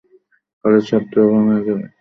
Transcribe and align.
খালিদ 0.59 0.83
সন্তর্পনে 0.89 1.41
সেদিকে 1.47 1.73
যান। 1.77 1.81